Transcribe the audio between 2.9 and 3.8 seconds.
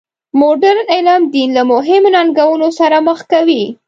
مخ کوي.